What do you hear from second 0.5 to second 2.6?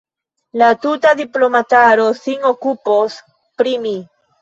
La tuta diplomataro sin